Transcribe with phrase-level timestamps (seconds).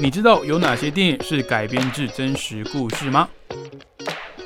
[0.00, 3.28] 你知道有哪些电影是改编自真实故事吗？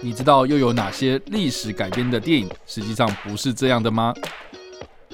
[0.03, 4.13] 你知道又有哪些历史改编的电影实际上不是这样的吗？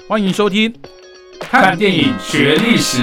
[0.09, 0.71] 欢迎收听
[1.39, 3.01] 《看电影学历史》。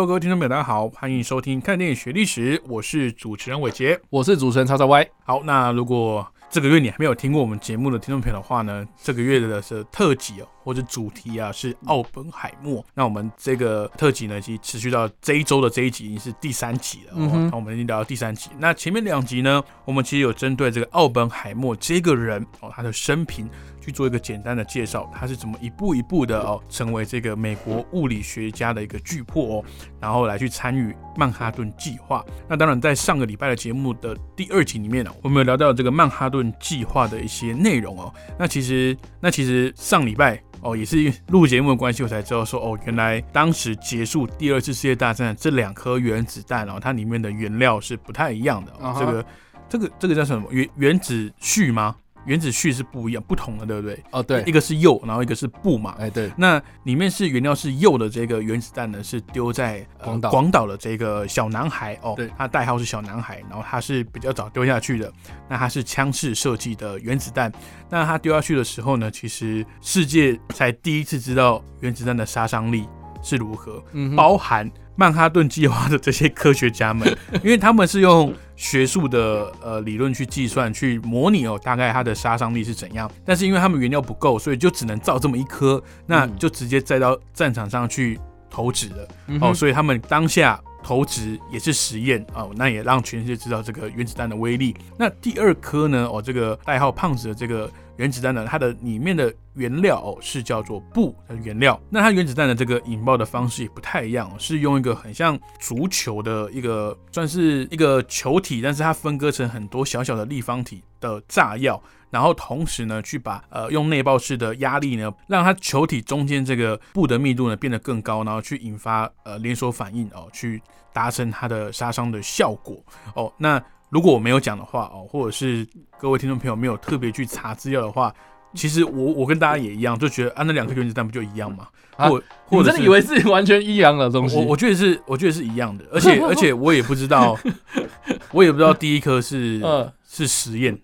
[0.00, 4.00] Hello，各位听众朋友，大家好，欢迎收听《看电影学历史》，我是主持人伟杰。
[4.08, 5.06] 我是主持人叉叉 Y。
[5.26, 12.84] 好，那如果这个月你还没有听过我们节目的听众朋友的话呢，这个月的是特辑哦，或者主题啊是奥本海默。
[12.94, 17.12] 那我们这个特辑呢，其实持续到这一周的这一集已经是第三集了。
[17.16, 18.50] 嗯哼那我们已经聊到第三集。
[18.58, 23.48] 那前面两集呢，我们其实有针对这个奥本海默这个人哦，他的生平
[23.80, 29.64] 去做一个简单的介绍，他是怎么一步一步的哦，成为这个美国物理学家的一个巨擘哦，
[30.00, 32.24] 然后来去参与曼哈顿计划。
[32.48, 38.12] 那当然，在上个礼拜的节目的第二集里面呢，我们有聊到这个曼哈顿计划的一些内容哦。
[38.38, 49.24] 那其实，那其实上礼拜哦，也是录节目的关系，我才知道说哦，原来当时结束第二次世界大战这两颗原子弹哦，它里面的原料是不太一样的、这个
[49.68, 50.46] 这个这个叫什么？
[50.50, 51.96] 原原子序吗？
[52.26, 54.04] 原子序是不一样，不同的，对不对？
[54.10, 55.94] 哦，对一，个是铀，然后一个是钚嘛。
[55.98, 65.12] 哎对，那里面是原料是铀的这个原子弹呢，是丢在、呃广岛广岛的这个小男孩哦，对他代号是小男孩，然后他是比较早丢下去的。
[65.48, 67.52] 那他是枪式设计的原子弹，
[67.88, 72.86] 那他丢下去的时候呢，其实世界才第一次知道原子弹的杀伤力
[73.22, 77.08] 是如何，嗯包含曼哈顿计划的这些科学家们，
[77.42, 83.10] 因为他们是用学术的呃理论去计算、去模拟哦，大概它的杀伤力是怎样。
[83.24, 88.18] 但是因为他们原料不够，所以就只能造这么一颗，那嗯就直接载到战场上去
[88.50, 89.08] 投掷了。
[89.40, 94.76] 哦，所以他们当下投掷也是实验哦，那也让全世界知道这个原子弹的威力。
[94.98, 96.06] 那第二颗呢？
[96.12, 101.78] 哦，这个代号胖子的这个原子弹呢，它的里面的原料哦是叫做钚的原料。
[101.90, 111.80] 那它原子弹的这个引爆的方式也不太一样、是用一个很像足球的一个算是一个球体，但是它分割成很多小小的立方体的炸药。
[112.08, 120.60] 然后同时呢，去把呃用内爆式的压力呢，让它球体中间这个布的密度呢变得更高，然后去引发呃连锁反应哦，去
[120.92, 122.82] 达成它的杀伤的效果
[123.14, 123.30] 哦。
[123.36, 125.66] 那如果我没有讲的话哦，或者是
[125.98, 128.12] 各位听众朋友没有特别去查资料的话，
[128.54, 131.66] 其实我我跟大家也一样，就觉得啊那两颗原子弹不就一样吗？
[131.96, 134.36] 啊或或者是我真的以为是完全一样的东西。
[134.36, 137.36] 我我觉得是，我觉得是一样的， 而且而且我也不知道，
[138.32, 140.76] 我也不知道第一颗是、呃是实验，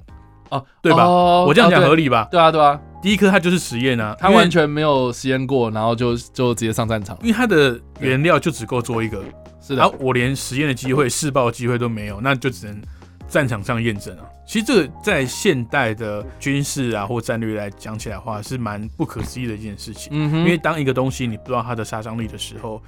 [0.51, 2.05] 哦，对吧哦我这样讲合理。
[2.05, 2.29] 理吧？
[2.31, 7.17] 对啊对啊，第一颗它就是实验啊，它完全没有实验过，然后就就直接上战场。
[7.23, 9.25] 因为它的原料就只够做一个，
[9.61, 12.81] 是的然后，我连实验的机会、试爆的机会都没有，那就只能
[13.29, 14.25] 战场上验证啊。
[14.47, 20.09] 其实这个在现代的军事啊或战略来讲起来的话，是蛮不可思议的一件事情。
[20.13, 22.81] 嗯哼，因为当一个东西你不知道它的杀伤力的时候，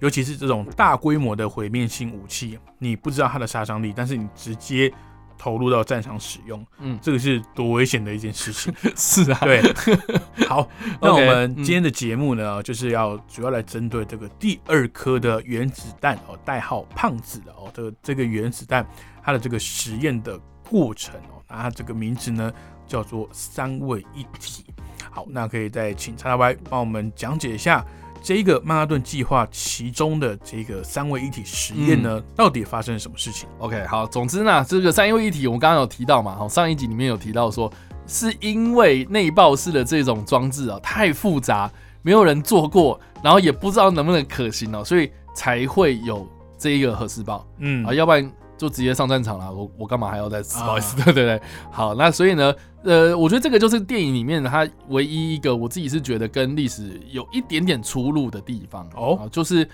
[0.00, 4.92] 尤其是这种大规模的毁灭性武器，你不知道它的杀伤力，但是你直接
[5.38, 8.74] 投入到战场使用，嗯这个是多危险的一件事情。
[8.94, 9.62] 是啊，对，
[10.46, 10.68] 好，
[11.00, 18.86] 那我们嗯今天的节目呢，就是要主要来针对这个第二颗的原子弹哦，代号胖子的哦，这个这个原子弹
[19.26, 20.38] 它的这个实验的
[20.70, 22.52] 过程哦，那它这个名字呢
[22.86, 24.64] 叫做三位一体。
[25.10, 27.84] 好，那可以再请叉叉 Y 帮我们讲解一下
[28.22, 37.72] 这一个曼哈顿计划其中的这个三位一体实验呢，到底发生了什么事情？OK，好，总之呢，这个三位一体我们刚刚有提到嘛，好，上一集里面有提到说，
[38.06, 41.68] 是因为内爆式的这种装置啊太复杂，
[42.02, 59.18] 没有人做过，然后也不知道能不能可行哦，所以才会有这一个核试爆嗯啊，要不然就直接上战场了，我我干嘛还要再不好意思， 对对对，好，那所以呢，呃，我觉得这个就是电影里面它唯一一个我自己是觉得跟历史有一点点出入的地方哦。
[59.20, 59.68] 啊就是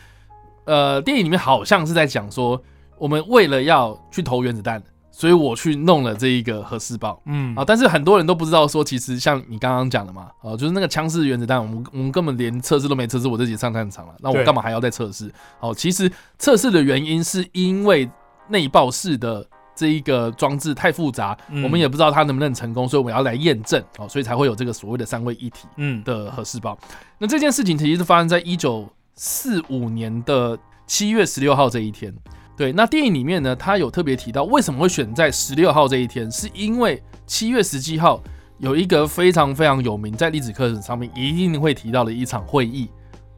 [0.64, 2.60] 呃，电影里面好像是在讲说，
[2.96, 4.80] 我们为了要去投原子弹，
[5.10, 7.20] 所以我去弄了这一个核试爆。
[7.26, 7.52] 嗯。
[7.56, 15.32] 啊，但是很多人都不知道说，其实像你刚刚讲的嘛，啊，就是那个枪式原子弹，我们我们根本连测试都没测试，我自己上战场了，那我干嘛还要再测试？
[15.58, 18.08] 哦，其实测试的原因是因为
[18.52, 19.44] 内爆式的
[19.74, 26.78] 这一个装置太复杂，嗯我们也不知道它能不能成功，所以我们要来验证哦，所以才会有这个所谓的三位一体嗯的核试爆。
[27.18, 30.56] 那这件事情其实是发生在一九四五年的
[30.86, 32.14] 七月十六号这一天。
[32.54, 38.22] 对，那电影里面呢，他有特别提到为什么会选在十六号这一天，是因为七月十七号
[38.58, 42.90] 有一个非常非常有名，在历史课程上面一定会提到的一场会议，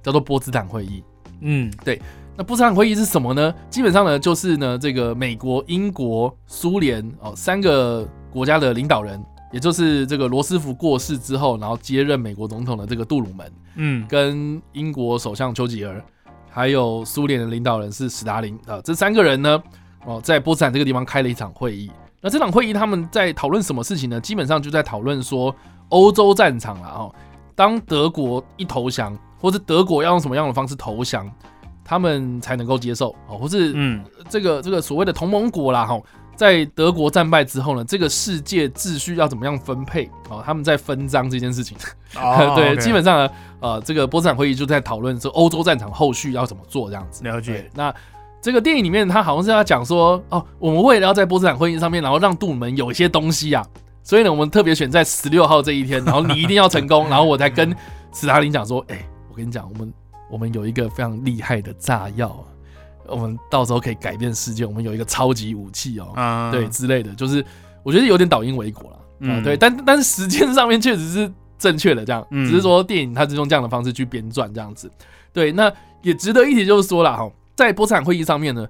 [0.02, 1.02] 叫做波茨坦会议。
[1.40, 1.72] 嗯，
[2.36, 3.54] 那波茨坦会议是什么呢？
[3.70, 16.04] 基本上呢，就是呢，这个美国、英国、苏联哦三个国家的领导人，也就是这个罗斯福过世之后，然后接任美国总统的这个杜鲁门，嗯，跟英国首相丘吉尔，
[16.50, 19.62] 还有苏联的领导人是斯大林啊，这三个人呢，
[20.04, 21.88] 哦，在波茨坦这个地方开了一场会议。
[22.20, 24.20] 那这场会议他们在讨论什么事情呢？
[24.20, 25.54] 基本上就在讨论说
[25.90, 27.14] 欧洲战场了哦，
[27.54, 31.30] 当德国一投降，或者德国要用什么样的方式投降，
[31.84, 36.00] 他们才能够接受哦，或是嗯，这个这个所谓的同盟国啦哈，
[36.34, 40.42] 在德国战败之后呢，这个世界秩序要怎么样分配哦？
[40.44, 41.76] 他们在分赃这件事情。
[42.16, 47.22] 哦 对基本上呢，呃，这个波茨坦会议就在讨论说欧洲战场后续要怎么做这样子。
[47.24, 47.92] 了解，那
[48.40, 53.66] 这个电影里面他好像是要讲说，哦，我们为了要在波茨坦会议上面，然后让杜鲁门有一些东西啊，
[54.02, 57.74] 所以呢，我们特别选在十六号这一天，然后你一定要成功， 然后我才跟
[58.12, 59.92] 斯大林讲说，哎、我跟你讲，我们
[60.30, 62.46] 我们有一个非常厉害的炸药啊，
[63.06, 67.44] 我们到时候可以改变世界，我们有一个超级武器哦，啊，对之类的，就是
[67.82, 72.48] 我觉得有点倒因为果了，嗯，嗯对，但但是时间上面确实是正确的，这样，嗯。
[72.48, 74.90] 只是说电影它是用这样的方式去编撰这样子，
[75.32, 75.72] 对，那
[76.02, 78.66] 也值得一提就是说了哈，在波茨坦会议上面呢，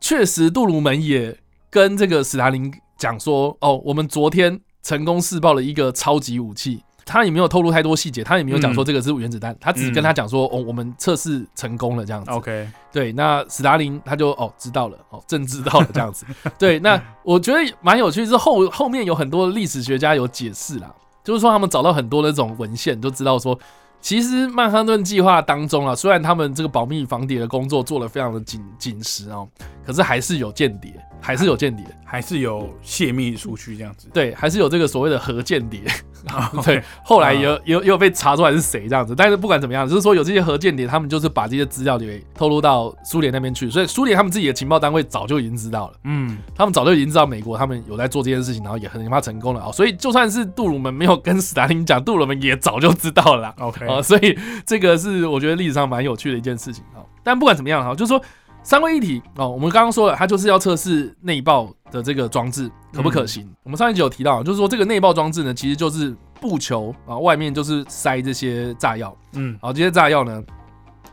[0.00, 1.36] 确实杜鲁门也
[1.70, 6.82] 跟这个史达林讲说，哦，我们昨天成功试爆了一个超级武器。
[7.08, 12.30] 他也没有透露太多细节，他也没有讲说这个是原子弹，他只跟他讲说，哦，我们测试成功了这样子。
[12.30, 16.26] OK，对，那斯大林他就哦知道了，哦正知道了这样子。
[16.58, 20.94] 对，那我觉得蛮有趣，是后后面有很多历史学家有解释啦，
[21.24, 23.58] 就是说他们找到很多那种文献，就知道说，
[24.02, 29.48] 其实曼哈顿计划当中啊，虽然他们这个保密防谍的工作做得非常的紧紧实哦，
[29.84, 34.08] 可是还是有间谍，还是有间谍，还是有泄密出去这样子。
[34.12, 35.80] 对，还是有这个所谓的核间谍。
[36.26, 53.54] 啊 对，后来也有也有也有被查出来是谁这样子，但是不管怎么样，就是说有这些核间谍，他们就是把这些资料给透露到苏联那边去，所以苏联他们自己的情报单位早就已经知道了，嗯，他们早就已经知道美国他们有在做这件事情，然后也很怕成功了啊、所以就算是杜鲁门没有跟斯大林讲，杜鲁门也早就知道了啦。
[53.58, 57.00] OK，哦，所以这个是我觉得历史上蛮有趣的一件事情啊。
[57.22, 58.22] 但不管怎么样哈，就是说
[58.62, 63.48] 三位一体哦，我们刚刚说了，它就是要测试内爆的这个装置可不可行。
[63.62, 70.42] 我们上一集有提到，就是说这个内爆装置呢，其实就是布球啊，外面就是塞这些炸药，嗯然后这些炸药呢，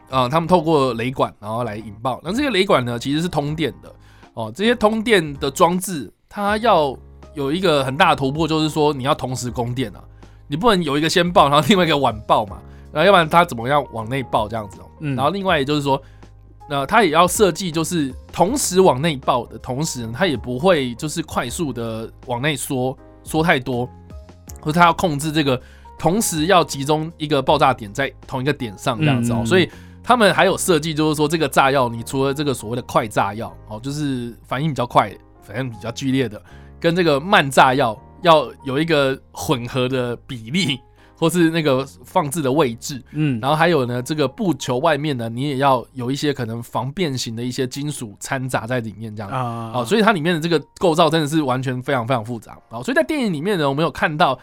[0.10, 2.20] 啊，他们透过雷管然后来引爆。
[2.24, 3.90] 那这些雷管呢，其实是通电的
[4.34, 4.52] 哦。
[4.54, 6.94] 这些通电的装置，它要
[7.34, 10.04] 有一个很大的突破，就是说你要同时供电啊，
[10.48, 12.58] 你不能有一个先爆，然后另外一个晚爆嘛，
[12.92, 14.86] 然后要不然它怎么样往内爆这样子哦。
[15.00, 16.02] 嗯，然后另外也就是说，
[16.70, 23.86] 那它也要设计，就是同时往内爆的同时呢，它也不会就是快速的往内缩缩太多，
[24.62, 25.62] 或者它要控制这个
[25.98, 29.70] 同时要集中一个爆炸点在同一个点上这样子哦，嗯所以。
[30.08, 35.12] 他们还有设计，就是说这个炸药，你除了这个所谓的快炸药哦，就是反应比较快、
[35.42, 36.40] 反应比较剧烈的，
[36.80, 40.80] 跟这个慢炸药要有一个混合的比例，
[41.18, 43.02] 或是那个放置的位置。
[43.12, 54.38] 嗯，然后还有呢，这个布球外面呢，你也要有一些可能防变形的一些金属掺杂在里面，这样啊啊、所以它里面的这个构造真的是完全非常非常复杂啊、所以在电影里面呢，我们有看到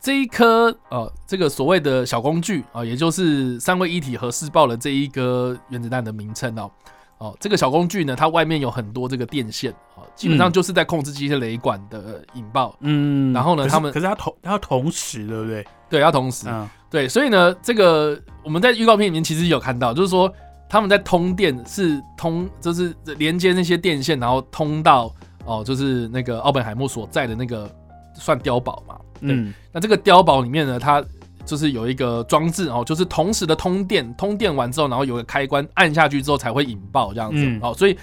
[0.00, 6.70] 这一颗呃这个所谓的小工具啊、也就是三位一体核试爆的这一个原子弹的名称哦。
[7.18, 12.76] 哦，这个小工具呢，它外面有很多这个电线啊、基本上嗯就是在控制这些雷管的引爆。
[12.80, 15.66] 嗯，然后呢他们可是它同它要同时，对不对？
[15.90, 16.46] 对，要同时。
[16.48, 20.32] 嗯对，所以呢，这个我们在预告片里面其实有看到，就是说
[20.70, 27.70] 他们在通电是通，就是连接那些电线，然后通到哦，就是那个奥本海默所在的那个
[28.14, 28.94] 算碉堡嘛。
[29.20, 31.04] 对，嗯那这个碉堡里面呢，它
[31.48, 37.96] 就是有一个装置哦，就是同时的通电，通电完之后，然后有个开关按下去之后才会引爆这样子、嗯哦，所以。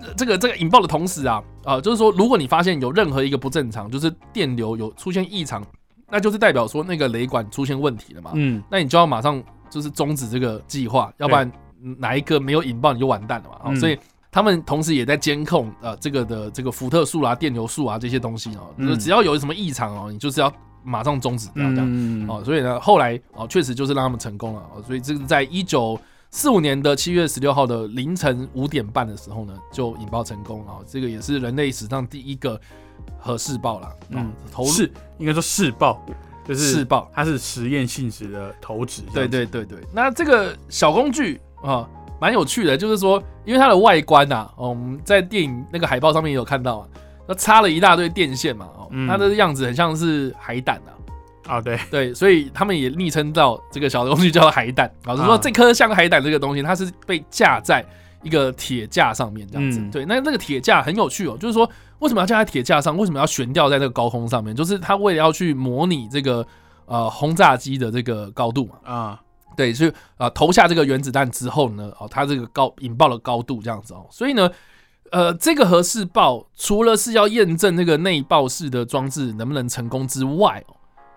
[0.00, 5.60] 呃这个这个引爆的同时啊，啊、就是说，如果你发现有任何一个不正常，就是电流有出现异常，
[6.08, 8.30] 那就是代表说那个雷管出现问题了嘛。
[8.34, 11.50] 嗯那你就要马上就是终止这个计划，要不然
[11.82, 13.56] 嗯哪一个没有引爆你就完蛋了嘛。
[13.56, 13.98] 哦嗯所以
[14.30, 21.86] 他们同时也在监控呃这个的这个伏特数啊、电流数啊这些东西哦，嗯就是只要有什么异常哦，你就是要马上终止掉这样。
[21.86, 25.98] 嗯哦，所以呢，后来哦，确实就是让他们成功了哦，所以这个在一九
[26.30, 32.60] 四五年的七月十六号的凌晨五点半的时候呢，就引爆成功哦，这个也是人类史上第一个
[33.18, 36.04] 核试爆了，嗯嗯，投是应该说试爆，
[36.46, 41.88] 就是试爆，它是实验性质的投掷，这对对对对，那这个小工具啊，
[42.20, 46.88] 蛮有趣的，就是说，因为它的外观呐、哦，我们在电影那个海报上面也有看到啊，
[47.28, 50.90] 那插了一大堆电线嘛，哦，嗯它的样子很像是海胆啊，
[51.46, 54.90] 啊，对，对，所以他们也昵称到这个小东西叫海胆。
[55.04, 57.84] 老实说，啊这颗像海胆这个东西，它是被架在
[58.22, 59.78] 一个铁架上面这样子。
[59.78, 61.68] 嗯对，那那个铁架很有趣哦，就是说
[61.98, 62.96] 为什么要架在铁架上？
[62.96, 64.56] 为什么要悬吊在那个高空上面？
[64.56, 66.46] 就是它为了要去模拟这个
[66.86, 68.74] 呃轰炸机的这个高度嘛。
[68.84, 69.20] 啊，
[69.56, 74.50] 对，所以啊、投下这个原子弹之后呢，哦，它这个高引爆的高度这样子哦，所以呢，
[75.12, 80.74] 呃，这个核试爆除了是要验证那个内爆式的装置能不能成功之外哦。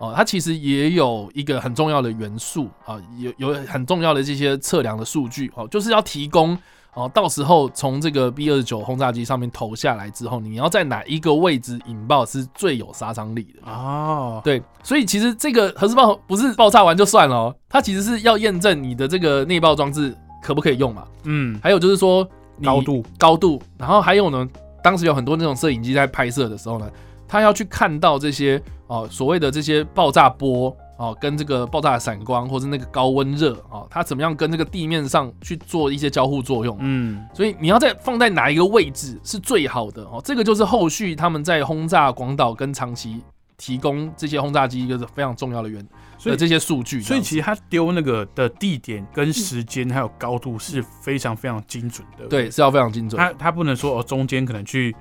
[0.07, 6.57] 哦，它其实也有一个很重要的元素啊，有有很重要的这些测量的数据哦，就是要提供
[6.95, 13.71] 哦，到时候从这个 B 二十九轰炸机上面投下来之后，你要在哪一个位置引爆是最有杀伤力的？
[13.71, 21.03] 哦，对，所以其实这个核试爆不是爆炸完就算了哦，它其实是要验证你的这个内爆装置可不可以用嘛。
[21.25, 24.48] 嗯，还有就是说你高度，高度，然后还有呢，
[24.84, 26.89] 当时有很多那种摄影机在拍摄的时候呢，
[27.27, 36.77] 他要去看到这些哦、所谓的这些爆炸波哦，跟这个爆炸的闪光或是那个高温热哦，它怎么样跟这个地面上去做一些交互作用。
[36.82, 40.22] 嗯，所以你要在放在哪一个位置是最好的哦？
[40.25, 43.22] 这个就是后续他们在轰炸广岛跟长崎
[43.62, 45.80] 提供这些轰炸机一个非常重要的原
[46.18, 47.00] 所以的这些数据。
[47.00, 52.25] 所以其实实他丢那个的地点跟时间还有高度是非常非常精准的。
[52.25, 53.22] 对是要非常精准。
[53.22, 54.96] 它它不能说哦中间可能去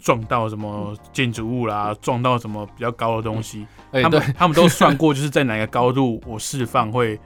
[0.00, 7.18] 撞到什么建筑物啦，撞到什么比较高的东西，哎、他们他们都算过，就是在哪个高度我释放会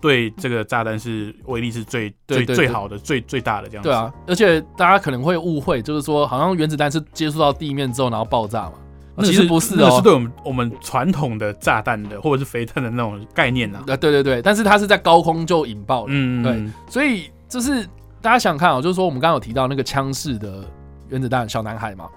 [0.00, 3.88] 对这个炸弹是威力是最最最好的、最最大的这样子。
[3.88, 8.83] 对啊，而且大家可能会误会，就是说好像原子弹是接触到地面之后然后爆炸嘛，那个
[9.22, 9.78] 其实不是哦。
[9.78, 13.82] 那个是对我们我们传统的炸弹的或者是飞弹的那种概念啊。
[13.86, 17.84] 啊，对对对，但是它是在高空就引爆了，嗯，对所以就是
[18.20, 20.64] 大家想想看哦，就是说我们刚刚有提到那个枪式的
[21.08, 22.08] 原子弹小男孩嘛，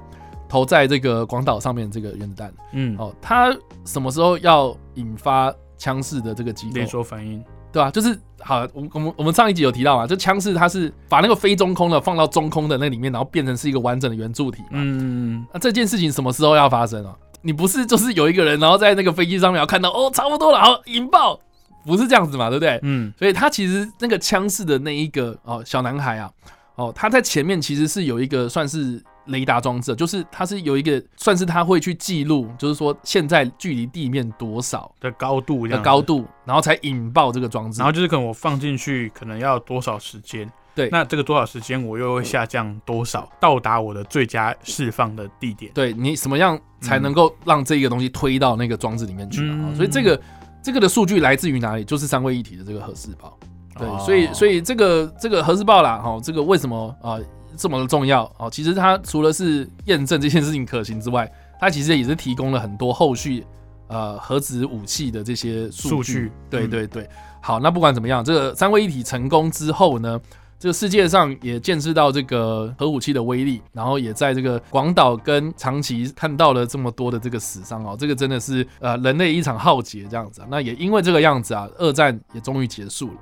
[0.47, 6.91] 投在这个广岛上面这个原子弹嗯，哦，它什么时候要引发枪式的这个机连构？
[6.91, 7.43] 锁反应。
[7.77, 14.69] 对吧、就是好，我我们我们上一集有提到嘛，就枪式它是把那个非中空的放到中空的那里面，然后变成是一个完整的圆柱体嘛。
[14.71, 17.15] 嗯，那这件事情什么时候要发生啊？
[17.43, 21.39] 你不是就是有一个人，然后在那个飞机上面，然后看到哦，差不多了，好引爆，
[21.85, 22.79] 不是这样子嘛，对不对？
[22.81, 26.31] 嗯，所以他其实那个枪式的那一个哦小男孩啊，
[26.77, 37.85] 哦他在前面其实是有一个算是雷达装置，就是它是有一个算是它会去记录，就是说现在距离地面多少的高度的高，度，然后才引爆这个装置然。
[37.85, 40.49] 后就是可能我放进去可能要多少时间。
[40.75, 45.71] 对那这个多少时间我又会下降多少，到达我的最佳释放的地点。
[45.73, 49.55] 对你什么样才能够让这个东西推到那个装置里面去啊？
[49.57, 50.21] 嗯哦所以这个
[50.61, 51.83] 这个的数据来自于哪里？
[51.83, 53.35] 就是三位一体的这个核试爆。
[53.75, 57.17] 对，哦所以所以这个这个核试爆啦，哈，这个为什么啊、
[57.57, 58.23] 这么的重要？
[58.37, 63.43] 哦，其实它除了是验证这件事情可行之外，它其实也是提供了很多后续
[63.87, 66.31] 呃核子武器的这些数据。
[66.49, 67.09] 对对对，
[67.41, 70.21] 好，那不管怎么样，这个三位一体成功之后呢？
[70.59, 80.47] 这个世界上也见识到这个核武器的威力，然后也在这个广岛跟长崎看到了这么多的这个死伤哦，这个真的是呃人类一场浩劫这样子啊。
[80.49, 83.13] 那也因为这个样子啊，二战也终于结束了。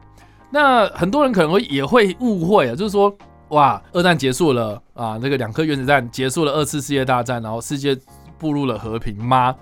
[0.49, 3.13] 那很多人可能会也会误会啊，就是说
[3.49, 7.97] 哇，二战结束了啊，那个两颗原子弹结束了二次世界大战，然后世界
[8.37, 9.55] 步入了和平吗？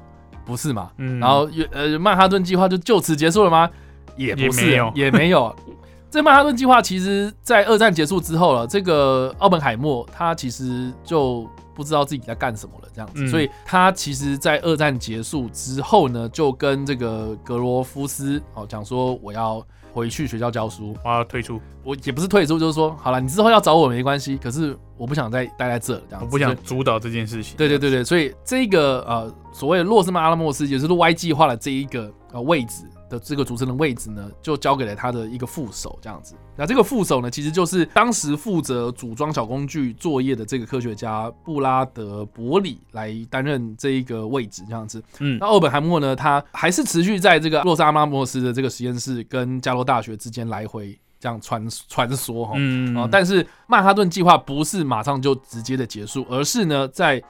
[0.46, 0.92] 不是嘛？
[0.98, 3.70] 嗯然后呃曼哈顿计划就就此结束了吗？
[4.16, 5.56] 也不是，也没有也没有。
[6.12, 27.56] 这曼哈顿计划其实，在二战结束之后了，这个奥本海默他其实就不知道自己在干什么了，这样子，嗯所以他其实，在二战结束之后呢，就跟这个格罗夫斯哦讲说，我要回去学校教书，我要退出，我也不是退出，就是说，好了，你之后要找我没关系，可是我不想再待在这了，这样子，我不想主导这件事情。
[27.56, 36.34] 对对对对，所以这个呃所谓的洛斯曼阿拉莫斯，也就是 Y 计划的这一个呃位置的这个主持人位置呢，就交给了他的一个副手这样子。
[36.56, 45.02] 那这个副手呢，其实就是当时负责组装小工具作业的这个科学家布拉德伯里来担任这一个位置这样子。
[45.20, 52.54] 嗯那奥本海默呢，他还是持续在这个洛斯阿拉莫斯的这个实验室跟加州大学之间来回这样穿穿梭哈。
[52.56, 57.22] 嗯啊、但是曼哈顿计划不是马上就直接的结束，而是呢，在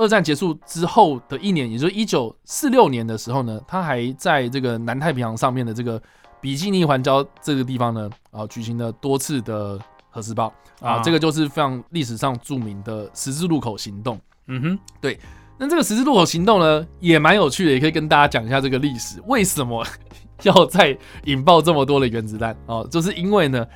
[0.00, 6.00] 二战结束之后的一年，也就是一九四六年的时候呢，他还在这个南太平洋上面的这个
[6.40, 9.78] 比基尼环礁这个地方呢，啊、举行了多次的
[10.08, 10.46] 核试爆
[10.80, 14.18] 啊，啊这个就是非常历史上著名的十字路口行动。
[14.46, 15.20] 嗯哼，对
[15.58, 19.86] 那这个十字路口行动呢，也蛮有趣的，也可以跟大家讲一下这个历史，为什么
[20.44, 22.88] 要再引爆这么多的原子弹哦？
[22.90, 23.66] 就是因为呢，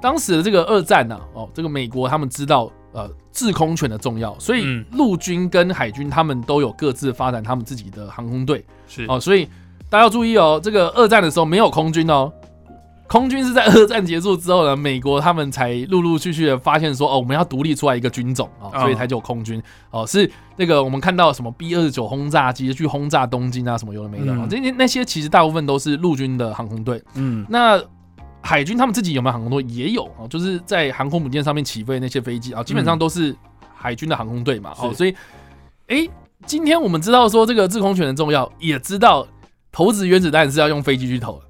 [0.00, 4.84] 当时的这个二战呢、哦，这个美国他们知道呃制空权的重要，所以嗯。
[4.92, 8.64] 陆军跟海军他们都有各自发展他们自己的航空队。
[8.86, 9.04] 是。
[9.08, 9.46] 哦，所以
[9.90, 12.32] 大家要注意哦，这个二战的时候没有空军哦，
[13.08, 19.62] 空军是在二战结束之后呢，美国他们才陆陆续续的发现说，哦，我们要独立出来一个军种啊、哦所以才就有空军。
[19.90, 24.40] 哦，是那个我们看到什么 B 二十九轰炸机去轰炸东京啊，什么有的没的，嗯。
[24.42, 27.02] 哦这些那些其实大部分都是陆军的航空队。
[27.14, 27.44] 嗯。
[27.48, 27.78] 那
[28.42, 29.62] 海军他们自己有没有航空队？
[29.62, 33.34] 也有啊，就是在航空母舰上面起飞的那些飞机啊，基本上都是
[33.74, 34.74] 海军的航空队嘛。
[34.78, 35.14] 哦，所以，
[35.86, 36.10] 诶，
[36.44, 39.26] 今天我们知道说这个制空权的重要，也知道
[39.70, 41.40] 投掷原子弹是要用飞机去投。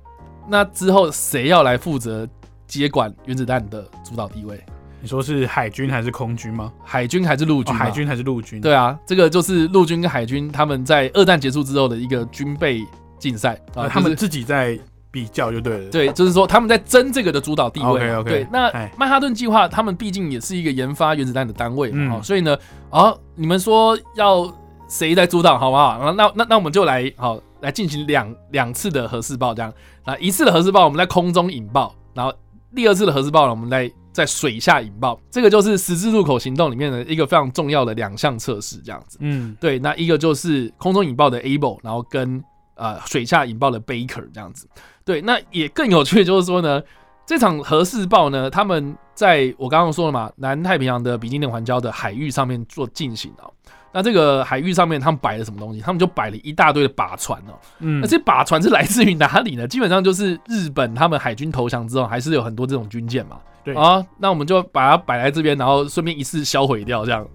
[0.49, 2.29] 那之后谁要来负责
[2.67, 4.63] 接管原子弹的主导地位？
[5.01, 6.73] 你说是海军还是空军吗？
[6.85, 7.91] 海军还是陆军、哦，海。
[7.91, 8.61] 军还是陆军？
[8.61, 12.87] 对啊，这个就是陆军跟海军他们在二战结束之后的一个军备
[13.19, 14.79] 竞赛啊，呃，他们自己在
[15.13, 15.91] 比较就对了。
[15.91, 18.01] 对，就是说他们在争这个的主导地位。
[18.25, 22.57] 对，那哎曼哈顿计划他们毕竟也是一个研发原子弹的单位嘛，嗯哦所以呢，
[22.91, 24.53] 啊，你们说要
[24.89, 26.13] 谁来主导好不好？
[26.13, 29.73] 那那那我们就来好来进行两两次的核试爆，这样
[30.05, 32.33] 啊，一次的核试爆我们在空中引爆，然后
[32.75, 39.19] 第二次的核试爆呢，我们在在水下引爆，这个就是十字路口行动里面的一个非常重要的两项测试，这样子。
[39.21, 42.43] 嗯，对，那一个就是空中引爆的 Able，然后跟
[42.75, 44.69] 呃水下引爆的 Baker 这样子。
[45.05, 46.83] 对，那也更有趣的就是说呢，
[47.27, 53.53] 这场核试爆呢，他们在我刚刚说了嘛，南太平洋的比基尼环礁的海域上面做进行哦。
[53.95, 55.81] 那这个海域上面他们摆了什么东西？
[55.81, 57.53] 他们就摆了一大堆的靶船哦。
[57.81, 59.69] 嗯那这靶船是来自于哪里呢？
[59.69, 63.39] 基本上就是日本他们海军投降之后，还是有很多这种军舰嘛。
[63.65, 67.27] 对啊，那我们就把它摆在这边，然后顺便一次销毁掉这样。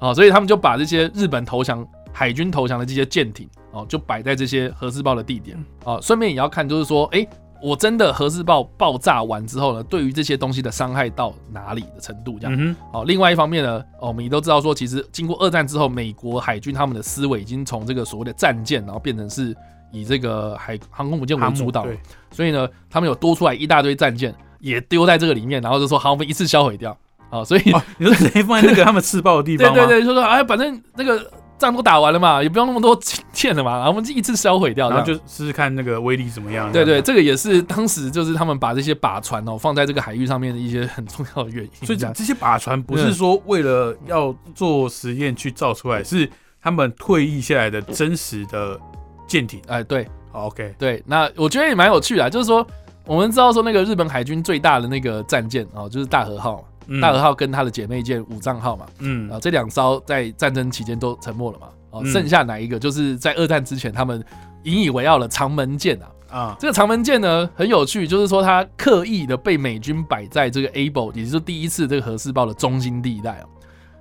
[0.00, 3.48] 啊，所以他们就把这些日本投降、海军投降的这些舰艇
[3.80, 5.98] 哦、就摆在这些核试爆的地点啊。
[6.00, 7.26] 顺便也要看，就是说，哎、
[7.62, 12.54] 我真的核试爆爆炸完之后呢，对于这些东西的伤害到哪里的程度这样。
[12.54, 19.54] 嗯哼，好，另外一方面呢，哦，我们也都知道说，其实经过二战之后，美国海军他们的思维已经从这个所谓的战舰，然后变成是
[19.92, 21.86] 以这个海航空母舰为主导，
[22.30, 26.96] 所以呢，他们有多出来一大堆战舰，也丢在这个里面，然后就说好，我们一次销毁掉。
[27.28, 29.74] 啊，所以、哦，你说直接放在那个他们吃爆的地方吗？
[29.74, 32.98] 对对对，就说哎，反正那个仗都打完了嘛，也不用那么多
[33.32, 36.70] 舰了嘛， 然后我们就一次销毁掉，然后就试试看那个威力怎么样。
[36.70, 41.86] 对对，这个也是当时就是他们把这些靶船哦放在这个海域上面的一些很重要的原因。
[41.86, 46.28] 所以这这些靶船不是说为了要做实验去造出来，是
[46.60, 48.78] 他们退役下来的真实的
[49.26, 49.60] 舰艇。
[49.66, 52.66] 哎，对，好，OK，对，那我觉得也蛮有趣的啊，就是说
[53.06, 57.00] 我们知道说那个日本海军最大的那个战舰哦，就是大和号嘛，嗯。
[57.00, 59.30] 大和号跟他的姐妹舰武藏号嘛，嗯。
[59.30, 62.12] 啊，这两艘在战争期间都沉没了嘛，哦，嗯。
[62.12, 62.78] 剩下哪一个？
[62.78, 64.24] 就是在二战之前他们
[64.64, 66.06] 引以为傲的长门舰啊。
[66.28, 73.46] 啊，这个长门舰呢很有趣，就是说它刻意的被美军摆在这个 Able，也就是第一次这个核试爆的中心地带啊。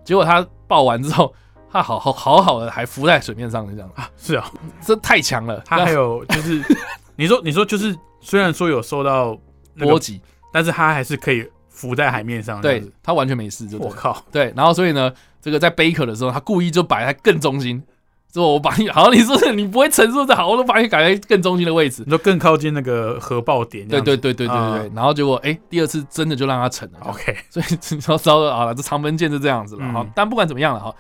[0.04, 1.32] 结果它爆完之后，
[1.72, 6.64] 它好好好好的还浮在水面上，这样，啊是啊，这太强了，它还有就是，
[7.16, 9.38] 你说你说就是，虽然说有受到
[9.76, 10.20] 那个，波及，
[10.52, 12.62] 但是它还是可以浮在海面上。
[12.62, 15.12] 对他完全没事，就我靠，对，然后所以呢，
[15.42, 17.84] 这个在 Baker 的时候，他故意就摆在更中心，
[18.34, 22.04] 说我把你好，你说你不会承受的好，我都把你改在更中心的位置。
[22.06, 23.88] 你就更靠近那个核爆点。
[23.88, 30.96] 对对对对对对对，然后结果哎、第二次真的就让他沉了，，OK，所以你知道知道啊，这长门舰就这样子了嗯哈、但不管怎么样了哈，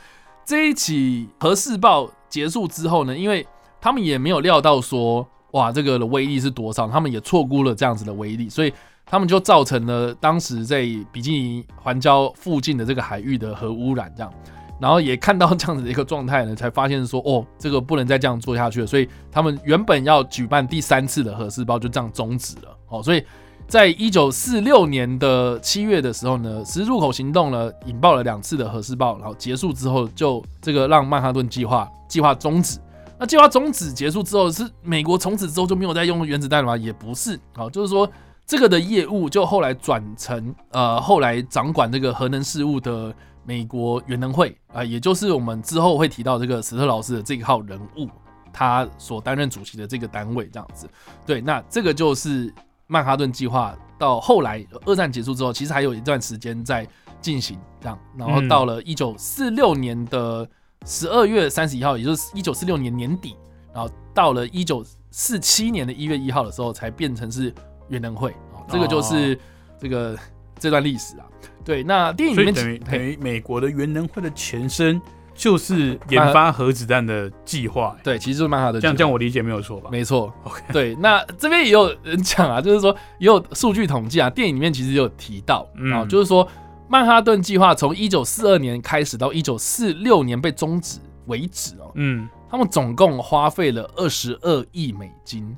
[0.46, 3.46] 这一起核试爆结束之后呢，因为
[3.82, 8.74] 他们也没有料到说哇这个的威力是多少，他们也错估了这样子的威力，所以
[9.06, 14.34] 他们就造成了当时在比基尼环礁附近的这个海域的核污染这样。
[14.78, 18.88] 然后也看到这样子的一个状态呢，才发现说，哦，这个不能再这样做下去了。
[18.88, 22.78] 所以他们原本要举办第三次的核试爆，就这样终止了。
[22.90, 23.24] 哦，所以
[23.68, 32.78] 在一九四六年的七月的时候呢，十字路口行动呢引爆了两次的核试爆，然后结束之后，就这个让曼哈顿计划计划终止。
[33.18, 36.76] 那计划终止结束之后，是美国从此之后就没有再用原子弹了吗？
[36.76, 38.08] 也不是，好，就是说
[38.48, 48.10] 这个的业务就后来转成呃，后来掌管这个核能事务的美国原能会啊、也就是我们之后会提到这个史特劳斯的这一号人物，
[48.52, 50.90] 他所担任主席的这个单位这样子。
[51.26, 52.54] 对，那这个就是
[52.88, 56.88] 曼哈顿计划到后来二战结束之后，其实还有一段时间在
[57.22, 60.48] 进行这样，然后到了一九四六年的
[60.86, 63.36] 十二月三十一号，也就是一九四六年年底，
[63.74, 67.54] 然后到了一九四七年的一月一号的时候，才变成是
[67.88, 69.38] 原能会啊、这个就是
[69.80, 70.18] 这个
[70.60, 71.26] 这段历史啊。
[71.64, 75.02] 对，那电影里面等于等于美国的原能会的前身
[75.34, 77.98] 就是研发核子弹的计划。
[78.04, 78.98] 对，其实就是曼哈顿这样计划。
[79.00, 79.90] 这样我理解没有错吧？
[79.92, 80.62] 没错，OK。
[80.72, 85.92] 对，那这边也有人讲啊， 就是说也有数据统计啊，电影里面其实有提到嗯。
[85.92, 86.48] 啊，就是说
[86.88, 95.58] 曼哈顿计划从一九四二年开始到一九四六年被终止为止哦，嗯，他们总共花费了二十二亿美金，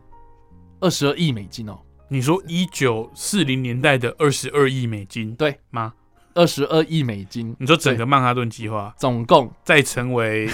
[0.80, 1.78] 二十二亿美金哦，
[2.10, 5.94] 你说一九四零年代的二十二亿美金，对吗？
[6.34, 10.48] 二十二亿美金，你说整个曼哈顿计划总共在成为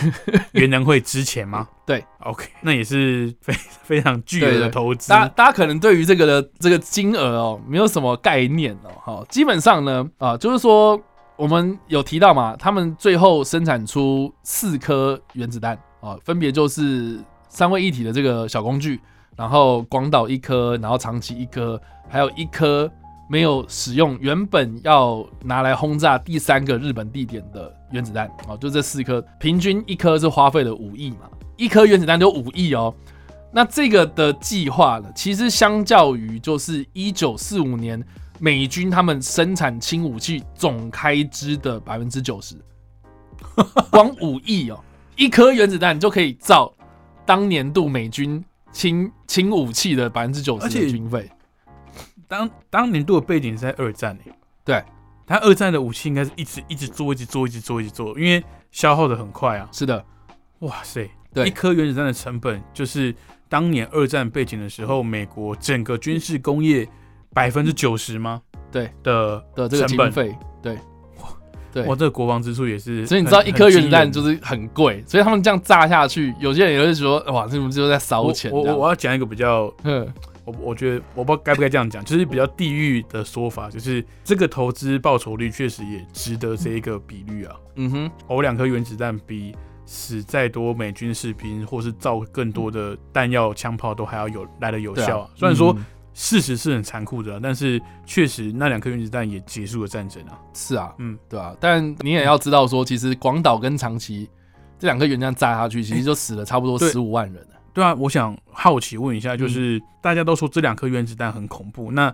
[0.53, 1.67] 元能会之前吗？
[1.85, 5.09] 对，OK，那也是非非常巨额的投资。
[5.09, 8.89] 大家大家可能对于这个的这个金额哦，没有什么概念哦。
[9.03, 10.97] 哈，基本上呢，啊，就是说
[11.35, 19.01] 我们有提到嘛，他们最后生产出四颗原子弹啊，分别就是三位一体的这个小工具，
[19.35, 22.89] 然后广岛一颗，然后长崎一颗，还有一颗
[23.29, 28.29] 没有使用，原本要拿来轰炸第三个日本地点的原子弹。
[28.47, 32.93] 哦，就这四颗，平均一颗是花费了五亿嘛，一颗原子弹就五亿哦。
[33.51, 38.03] 那这个的计划呢，其实相较于就是一九四五年
[38.39, 42.55] 美军他们生产轻武器总开支的百分之九十，
[43.91, 44.79] 光五亿哦，
[45.15, 46.73] 一颗原子弹就可以造
[47.25, 51.29] 当年度美军轻轻武器的百分之九十而且的军费。
[52.27, 54.33] 当当年度的背景是在二战诶、
[54.65, 54.83] 对，
[55.25, 59.69] 他二战的武器应该是一直一直做，一直做，一直做，一直做，因为消耗的很快啊。
[59.71, 60.03] 是的，
[60.59, 63.15] 哇塞，对一颗原子弹的成本就是
[63.47, 66.87] 当年二战背景的时候，美国整个军事工业
[67.33, 68.41] 百分之九十吗？
[68.71, 70.79] 对的的这个成本经费，对，
[71.73, 71.83] 对。
[71.83, 80.07] 哇，这个国防支出也是，所以你知道一颗原子弹就是很贵，所以他们这样炸下去，有些人也会说，哇，这不就是在烧钱我我我要讲一个比较，嗯。
[80.45, 87.55] 我我觉得我不知道该不该这样讲，就是比较地域的说法，就是这个投资报酬率确实也值得这一个比率啊。
[87.75, 89.55] 嗯哼，偶两颗原子弹比
[89.85, 95.29] 死再多美军士兵，或是造更多的弹药、枪炮都还要有来的有效、啊。
[95.33, 100.39] 虽然说嗯事实是很残酷的啊、但是确实那两颗原子弹也结束了战争啊。
[100.53, 104.29] 是啊，嗯，对啊，但你也要知道说，其实广岛跟长崎
[104.77, 107.49] 这两颗原子弹炸下去， 其实就死了差不多十五万人了。
[107.73, 112.13] 对啊，我想好奇问一下，嗯就是、大家都说这两颗原子弹很恐怖，那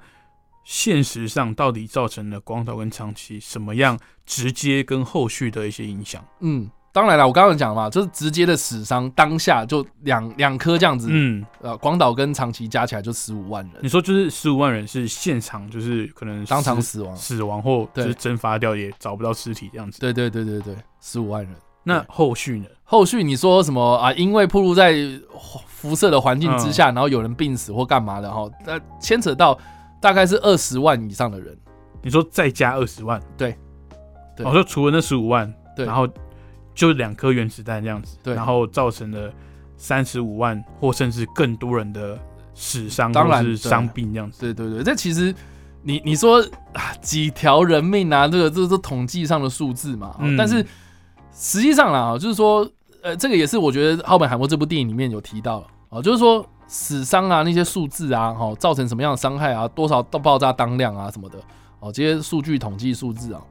[0.63, 6.23] 现实上到底造成了广岛跟长崎什么样直接跟后续的一些影响？
[6.39, 17.15] 嗯，当然了，我刚刚讲嘛，就是直接的死伤，当下就两两颗这样子，嗯，呃，广岛跟长崎加起来就十五万人你说就是十五万人是现场就是可能当场死死亡。
[17.15, 19.99] 死亡或就是蒸发掉，也找不到尸体这样子。
[19.99, 21.53] 对对对对对，十五万人。
[21.83, 22.65] 那对后续呢？
[22.83, 24.11] 后续你说什么啊？
[24.13, 24.95] 因为暴露在
[25.67, 28.49] 辐射的环境之嗯下，然后有人病死或干嘛的哈？
[28.65, 29.57] 那牵扯到
[30.01, 31.57] 大概是二十万以上的人。
[32.01, 33.21] 你说再加二十万？
[33.37, 33.55] 对
[34.35, 36.07] 对我说除了那十五万，对然后
[36.79, 39.29] 就两颗原子弹这样子，对然后造成了
[39.75, 42.17] 三十五万或甚至更多人的
[42.55, 44.39] 死伤当然或是伤病这样子。
[44.39, 45.35] 对对对，这其实
[45.83, 50.65] 你你说啊几条人命啊，这个这个是统计上的数字嘛，嗯但是
[51.33, 52.65] 实际上啦，就是说
[53.01, 61.37] 呃，这个也是我觉得《奥本海默》这部电影里面有提到啊，就是说死伤啊那些数字啊，哦，造成什么样的伤害啊，多少到爆炸当量啊什么的，
[61.81, 63.43] 哦，这些数据统计数字啊，哦，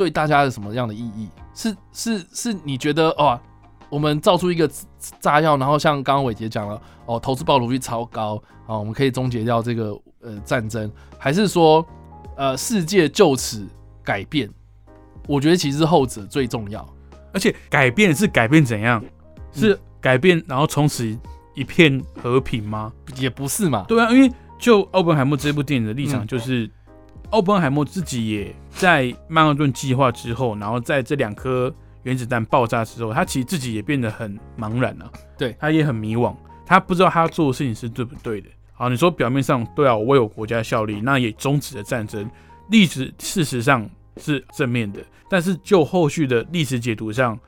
[0.00, 1.28] 对大家有什么样的意义？
[1.52, 3.38] 是是是，你觉得哦，
[3.90, 4.66] 我们造出一个
[5.20, 11.86] 炸药，然后像刚刚伟杰讲了，哦，投资报酬率超高啊、我们可以终结掉这个呃战争，还是说
[12.34, 13.68] 呃世界就此
[14.02, 14.48] 改变？
[15.28, 16.88] 我觉得其实后者最重要。
[17.34, 19.04] 而且改变是改变怎样？
[19.52, 21.14] 是改变然后从此
[21.54, 22.90] 一片和平吗？
[23.16, 26.70] 也不是嘛，对啊，因为就奥本海默这部电影的立场嗯就是，
[27.30, 36.34] 奥本海默自己也在曼哈顿计划之后，然后在这两颗原子弹爆炸之后，他其实自己也变得很茫然啊，对他也很迷惘，
[36.66, 38.48] 他不知道他做的事情是对不对的。
[38.72, 42.28] 好，你说表面上对啊，我为我国家效力，那也终止了战争，
[42.70, 47.38] 历史事实上是正面的，但是就后续的历史解读上，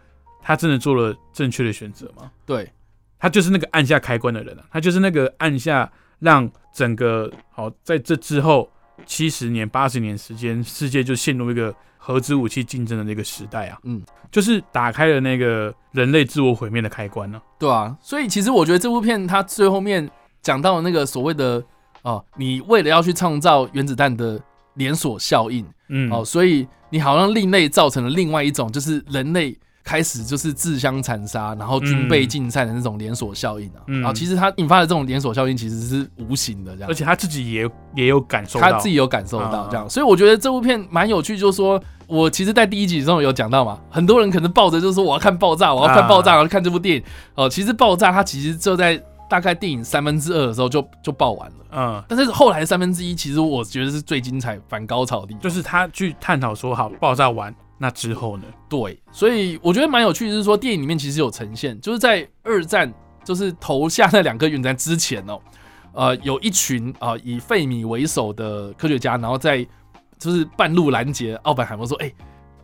[0.40, 2.30] 他真的做了正确的选择吗？
[2.46, 2.70] 对，
[3.18, 5.90] 他就是那个按下开关的人啊，他就是那个按下
[6.20, 8.70] 让整个好在这之后
[9.06, 20.08] 七十年、八十年时间，世界就陷入一个核子武器竞争的那个时代啊，嗯，就是打开了那个人类自我毁灭的开关呢、对啊，所以其实我觉得这部片它最后面
[20.40, 21.62] 讲到那个所谓的
[22.02, 24.40] 哦，你为了要去创造原子弹的
[24.74, 33.82] 连锁效应，嗯，哦，所以你好像另类造成了另外一种，就是人类开始就是自相残杀，然后军备竞赛的那种连锁效应啊。
[33.88, 36.94] 嗯然后其实它引发的这种连锁效应其实是无形的，这样而。
[36.94, 47.02] 且他自己也也有感受到，他自己有感受到嗯这样，所以我觉得这部片蛮有趣，就是说我其实，在第一集中有讲到嘛，很多人可能抱着就是说我要看爆炸，我要看爆炸，啊我要看这部电影
[47.34, 47.48] 哦。
[47.48, 55.40] 其实爆炸它其实就在大概电影三分之二的时候就就爆完了，嗯，但是后来三分之一，其实我觉得是最精彩、反高潮的地方。
[55.40, 58.44] 就是他去探讨说，好，爆炸完那之后呢？
[58.68, 62.92] 对，所以我觉得蛮有趣就是说，电影里面其实有呈现，就是在二战
[63.24, 65.40] 就是投下那两颗原子弹之前哦，
[65.92, 69.66] 呃，有一群啊、以费米为首的科学家，然后在
[70.18, 72.12] 就是半路拦截奥本海默说：“哎、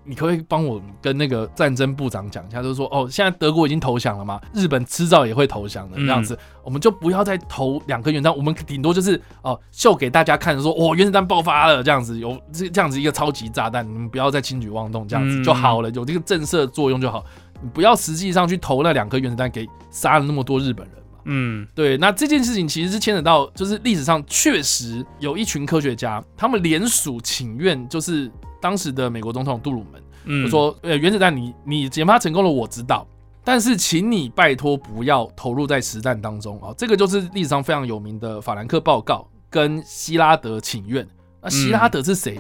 [0.09, 6.07] 你可不可以帮我跟那个战争部长讲一下，就是说，哦，现在德国已经投降了嘛，日本迟早也会投降的，嗯。
[6.07, 15.45] 这样子，我们就不要再投两颗原子弹，我们顶多就是哦秀给大家看，说，哦，原子弹爆发了，这样子有这这样子一个超级炸弹，你们不要再轻举妄动，这样子嗯。
[15.45, 17.23] 就好了，有这个震慑作用就好，
[17.61, 21.21] 你不要实际上去投那两颗原子弹，给杀了那么多日本人嘛。
[21.25, 21.67] 嗯。
[21.75, 30.03] 对，那这件事情其实是牵扯到，就是历史上确实有一群科学家，他们联署请愿，就是当时的美国总统杜鲁门。
[30.25, 33.07] 嗯，就说，呃，原子弹你你研发成功了，我知道，
[33.45, 41.07] 但是请你拜托不要投入在实战当中啊、这个就是历史上非常有名的法兰克报告跟希拉德请愿。
[41.41, 42.39] 那希拉德是谁？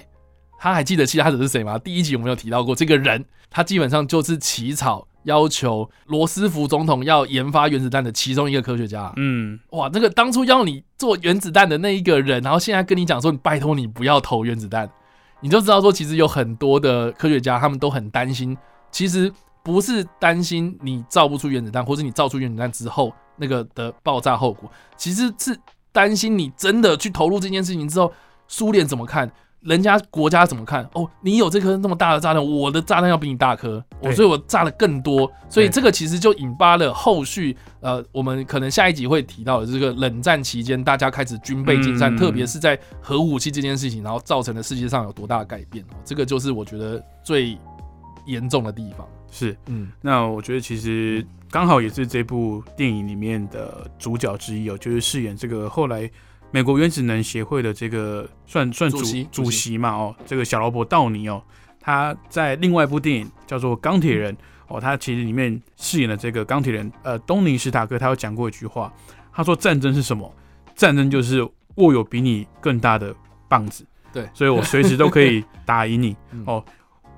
[0.59, 1.79] 他还记得希拉德是谁吗？
[1.79, 9.11] 第一集我们有提到过这个人，他基本上就是起草要求罗斯福总统要研发原子弹的其中一个科学家。
[9.17, 14.91] 嗯哇，这个当初要你做原子弹的那一个人，然后现在跟你讲说，你拜托你不要投原子弹，
[15.41, 18.57] 你就知道说，其实有很多的科学家他们都很担心，
[18.91, 25.57] 其实不是担心你造不出原子弹，或是你造出原子弹之后那个的爆炸后果，其实是
[25.93, 28.13] 担心你真的去投入这件事情之后，
[28.47, 29.31] 苏联怎么看？
[29.61, 30.89] 人家国家怎么看？
[30.95, 47.59] 哦，你有这颗那么大的炸弹，我的炸弹要比你大颗，我所以我炸的更多，所以这个其实就引发了后续呃，我们可能下一集会提到的这个冷战期间，大家开始军备竞赛，嗯特别是在核武器这件事情，然后造成了世界上有多大的改变哦，这个就是我觉得最
[48.27, 49.07] 严重的地方。
[49.31, 49.57] 是。
[49.67, 56.09] 嗯，那我觉得其实刚好也是这部电影里面的主角之一哦，就是饰演这个后来
[56.51, 61.43] 美国原子能协会的这个算算主主席主主席嘛哦，这个小劳勃道尼哦，
[61.81, 64.35] 他在另外一部电影叫做《钢铁人》
[64.69, 68.93] 哦，他其实里面饰演的这个钢铁人呃东尼史塔克，他有讲过一句话，
[69.33, 70.35] 他说战争是什么？
[70.75, 71.43] 战争就是
[71.77, 73.15] 握有比你更大的
[73.49, 76.65] 棒子，对所以我随时都可以打赢你 嗯哦。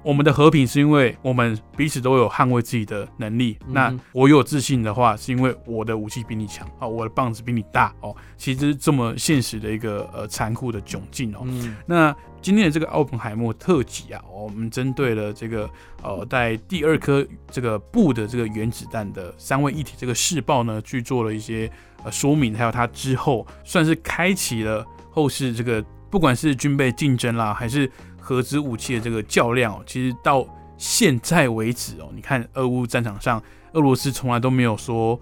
[0.02, 3.58] 我们的和平是因为我们彼此都有捍卫自己的能力。
[3.66, 8.14] 嗯那我有自信的话，是因为我的武器比你强哦，我的棒子比你大哦。
[8.36, 11.40] 其实这么现实的一个呃残酷的窘境哦。
[11.44, 15.68] 嗯那今天的这个奥本海默特辑啊，我们针对了这个
[16.02, 21.70] 呃，在第二颗这个布的这个原子弹的三位一体这个试爆呢，去做了一些
[22.02, 27.90] 呃说明，还有它之后算是开启了后世这个不管是军备竞争啦，还是
[28.30, 30.46] 核子武器的这个较量哦，其实到
[30.78, 35.20] 现在为止哦，你看俄乌战场上，俄罗斯从来都没有说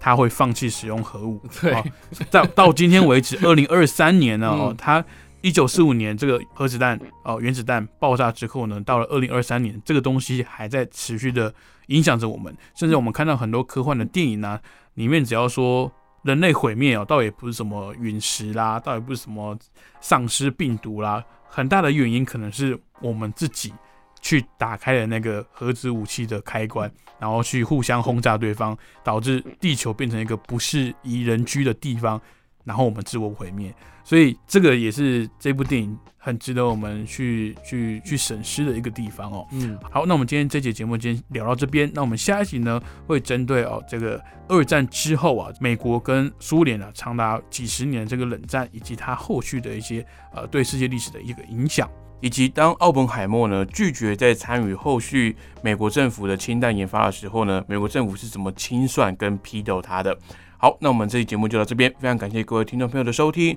[0.00, 1.74] 他会放弃使用核武，对。
[1.74, 1.84] 哦
[2.32, 5.04] 到到今天为止， 二零二三年呢，哦嗯，它
[5.42, 11.52] 一九四五年这个核子弹哦原子弹爆炸之后呢，到了二零二三年，这个东西还在持续的
[11.88, 14.58] 影响着我们，甚至我们看到很多科幻的电影啊，
[14.94, 15.92] 里面只要说
[16.22, 19.54] 人类毁灭哦，倒也不是什么陨石啦，倒也不是什么
[20.00, 23.72] 丧尸病毒啦，很大的原因可能是我们自己
[24.20, 32.20] 去打开了那个核子武器的开关，然后去互相轰炸对方，导致地球变成一个不适宜人居的地方，
[32.66, 33.74] 然后我们自我毁灭。
[34.04, 39.44] 所以这个也是这部电影很值得我们去去去审视的一个地方哦。
[39.50, 51.90] 嗯，好，那我们今天这节节目今天聊到这边，那我们下一集呢会针对哦这个二战之后啊，美国跟苏联啊长达几十年的这个冷战，以及它后续的一些呃对世界历史的一个影响。
[52.20, 60.16] 以及当奥本海默呢拒绝在参与后续美国政府的氢弹研发的时候呢，美国政府是怎么清算跟批斗他的？
[60.58, 63.56] 好，那我们这期节目就到这边，非常感谢各位听众朋友的收听。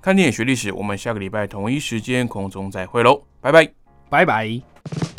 [0.00, 3.68] 看电影学历史，我们下个礼拜同一时间空中再会喽，拜拜。
[4.08, 5.17] 拜拜。